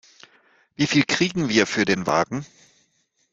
[0.77, 2.43] Wie viel kriegen wir für den Wagen?